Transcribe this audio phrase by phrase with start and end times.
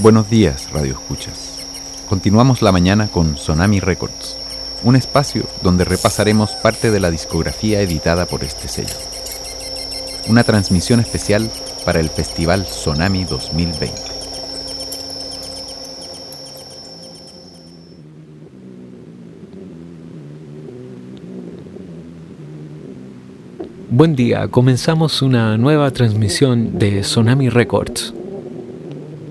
[0.00, 1.58] Buenos días, Radio Escuchas.
[2.08, 4.36] Continuamos la mañana con Sonami Records,
[4.84, 8.94] un espacio donde repasaremos parte de la discografía editada por este sello.
[10.28, 11.50] Una transmisión especial
[11.84, 13.92] para el Festival Sonami 2020.
[23.90, 28.14] Buen día, comenzamos una nueva transmisión de Sonami Records.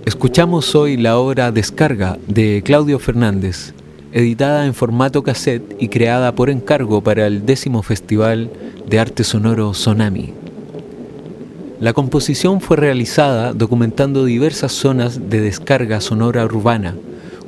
[0.07, 3.73] Escuchamos hoy la obra Descarga de Claudio Fernández,
[4.13, 8.49] editada en formato cassette y creada por encargo para el décimo Festival
[8.87, 10.33] de Arte Sonoro Sonami.
[11.81, 16.95] La composición fue realizada documentando diversas zonas de descarga sonora urbana.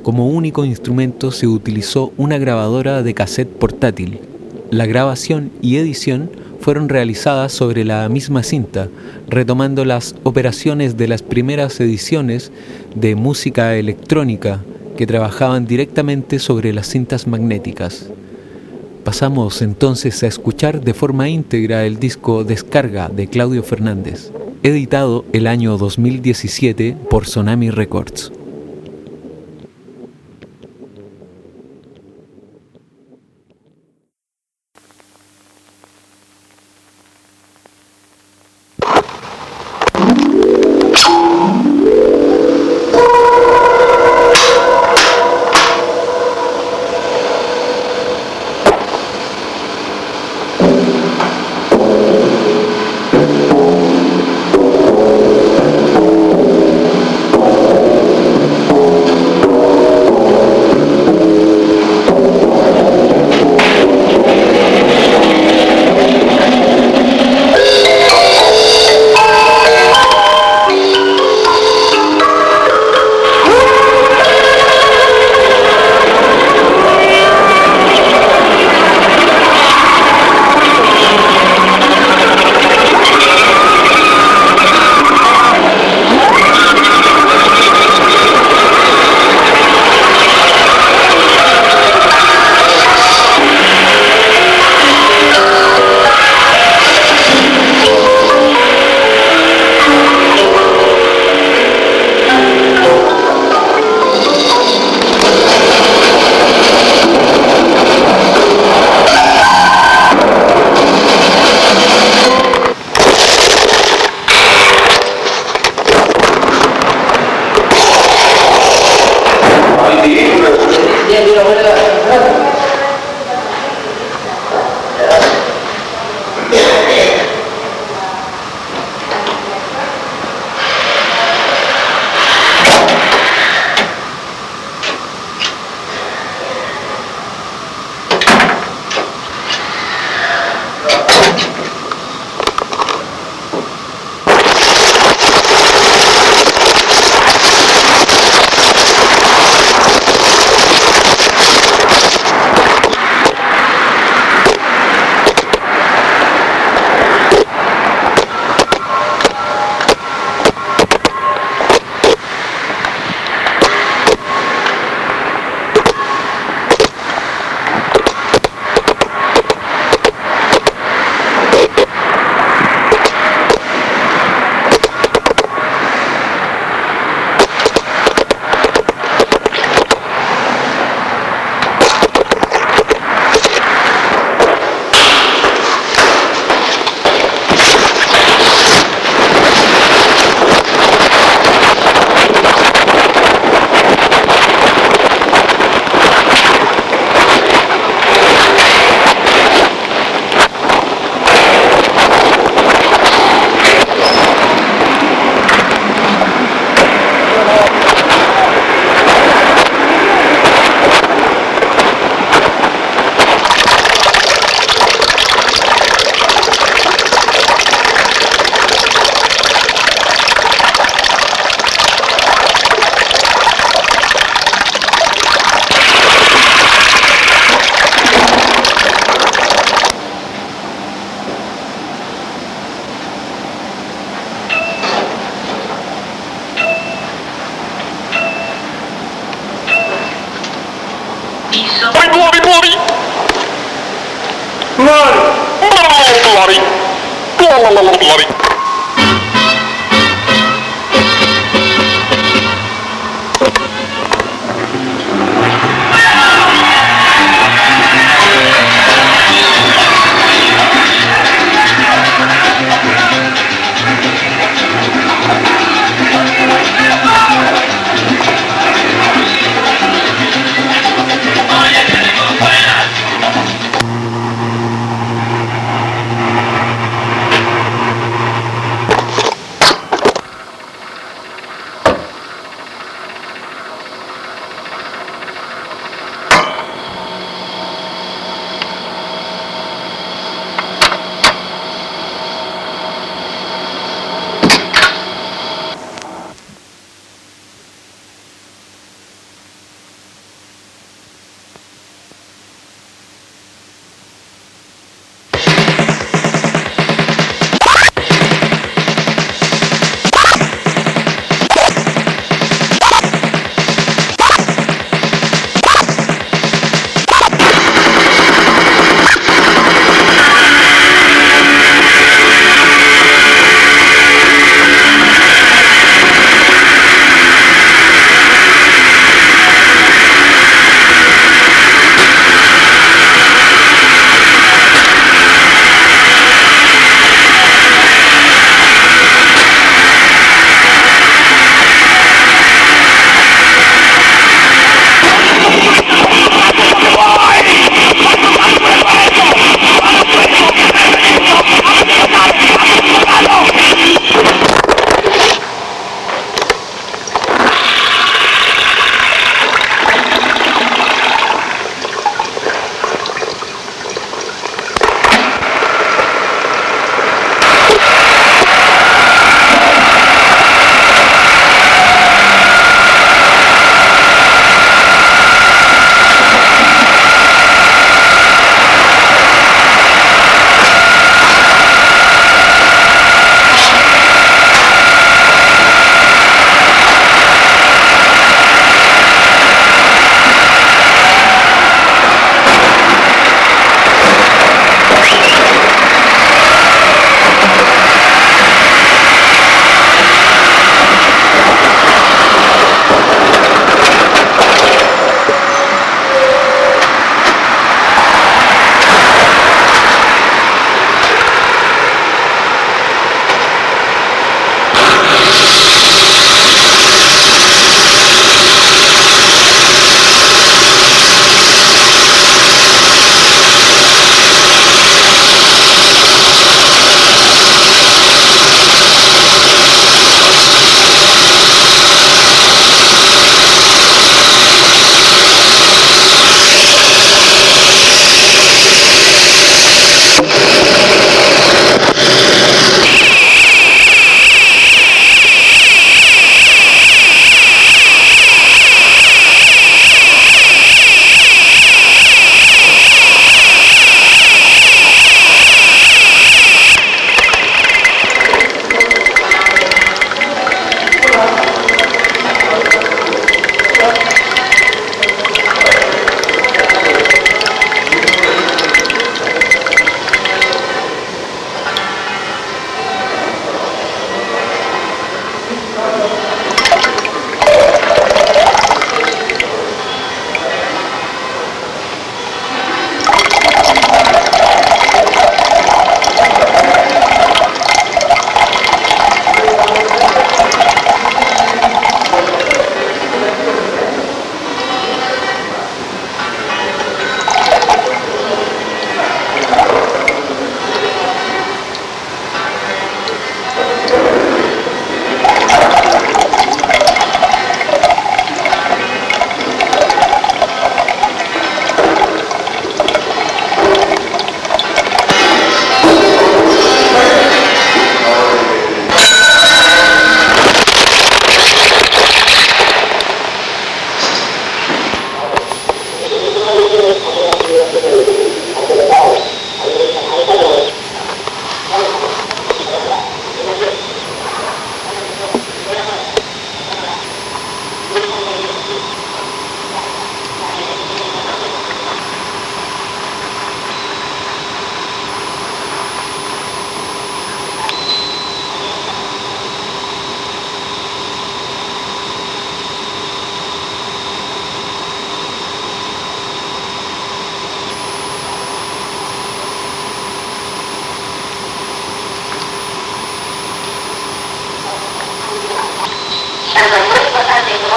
[0.02, 4.20] Como único instrumento se utilizó una grabadora de cassette portátil.
[4.70, 8.88] La grabación y edición fueron realizadas sobre la misma cinta,
[9.28, 12.52] retomando las operaciones de las primeras ediciones
[12.94, 14.60] de música electrónica
[14.96, 18.10] que trabajaban directamente sobre las cintas magnéticas.
[19.02, 24.30] Pasamos entonces a escuchar de forma íntegra el disco Descarga de Claudio Fernández,
[24.62, 28.30] editado el año 2017 por Sonami Records.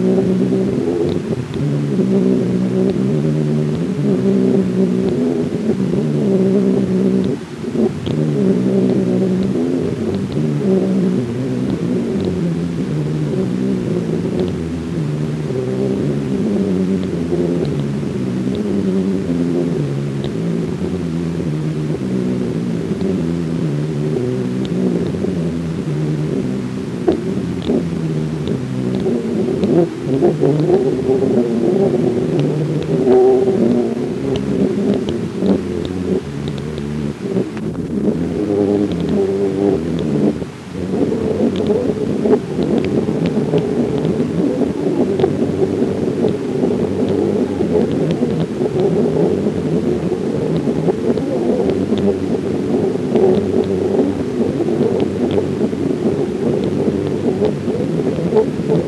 [58.36, 58.85] Oh, oh, oh.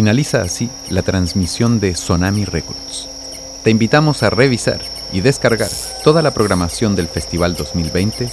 [0.00, 3.06] Finaliza así la transmisión de Sonami Records.
[3.62, 4.80] Te invitamos a revisar
[5.12, 5.68] y descargar
[6.02, 8.30] toda la programación del Festival 2020